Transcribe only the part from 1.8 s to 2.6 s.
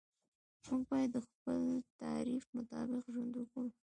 تعریف